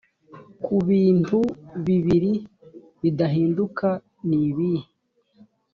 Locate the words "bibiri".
1.85-2.33